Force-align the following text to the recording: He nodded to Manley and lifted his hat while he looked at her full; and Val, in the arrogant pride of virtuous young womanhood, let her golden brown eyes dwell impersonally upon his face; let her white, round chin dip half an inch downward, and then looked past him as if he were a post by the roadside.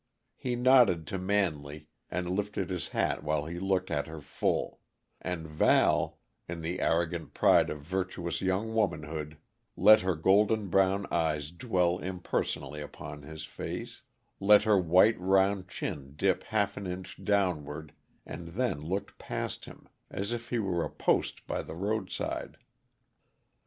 He 0.35 0.55
nodded 0.55 1.05
to 1.05 1.19
Manley 1.19 1.85
and 2.09 2.27
lifted 2.27 2.71
his 2.71 2.87
hat 2.87 3.23
while 3.23 3.45
he 3.45 3.59
looked 3.59 3.91
at 3.91 4.07
her 4.07 4.19
full; 4.19 4.79
and 5.21 5.45
Val, 5.47 6.17
in 6.49 6.61
the 6.63 6.79
arrogant 6.81 7.35
pride 7.35 7.69
of 7.69 7.83
virtuous 7.83 8.41
young 8.41 8.73
womanhood, 8.73 9.37
let 9.77 10.01
her 10.01 10.15
golden 10.15 10.69
brown 10.69 11.05
eyes 11.11 11.51
dwell 11.51 11.99
impersonally 11.99 12.81
upon 12.81 13.21
his 13.21 13.43
face; 13.45 14.01
let 14.39 14.63
her 14.63 14.79
white, 14.79 15.19
round 15.19 15.67
chin 15.67 16.13
dip 16.15 16.45
half 16.45 16.77
an 16.77 16.87
inch 16.87 17.23
downward, 17.23 17.93
and 18.25 18.47
then 18.47 18.81
looked 18.81 19.19
past 19.19 19.65
him 19.65 19.87
as 20.09 20.31
if 20.31 20.49
he 20.49 20.57
were 20.57 20.83
a 20.83 20.89
post 20.89 21.45
by 21.45 21.61
the 21.61 21.75
roadside. 21.75 22.57